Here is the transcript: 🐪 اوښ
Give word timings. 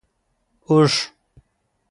🐪 0.65 0.67
اوښ 0.73 0.93